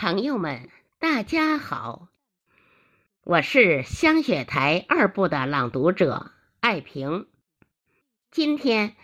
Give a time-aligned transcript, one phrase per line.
[0.00, 2.08] 朋友们，大家好，
[3.22, 6.30] 我是香雪台二部的朗读者
[6.60, 7.26] 艾平。
[8.30, 8.96] 今天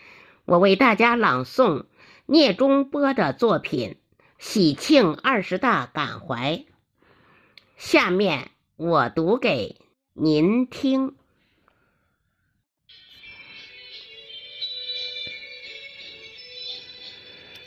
[0.45, 1.85] 我为大家朗诵
[2.25, 3.97] 聂中波的作品
[4.39, 6.53] 《喜庆二十大感怀》，
[7.75, 9.79] 下面我读给
[10.13, 11.15] 您听。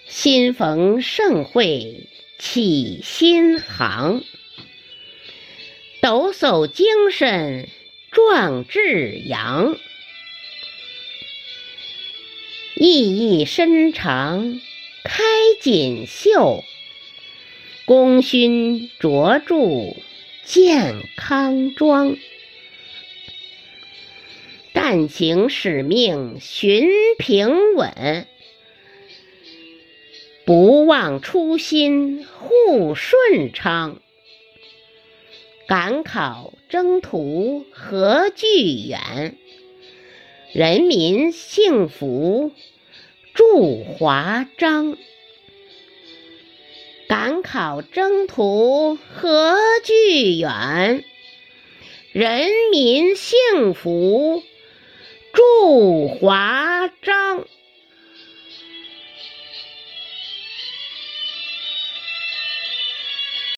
[0.09, 2.09] 新逢盛会
[2.43, 4.25] 起新航，
[6.01, 7.69] 抖擞精神
[8.11, 9.77] 壮志扬，
[12.77, 14.59] 意义深长
[15.05, 15.23] 开
[15.61, 16.65] 锦绣，
[17.85, 19.55] 功勋卓著
[20.43, 22.17] 健康庄，
[24.73, 26.89] 但行使命寻
[27.19, 28.27] 平稳。
[30.51, 34.01] 不忘初心护顺昌，
[35.69, 39.37] 赶考征途何惧远？
[40.53, 42.51] 人民幸福
[43.33, 44.97] 祝华章。
[47.07, 51.05] 赶考征途何惧远？
[52.11, 54.43] 人民幸福
[55.33, 57.47] 祝华章。